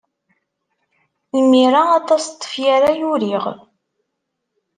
[1.39, 3.43] Imir-a, aṭas n tefyar ay uriɣ.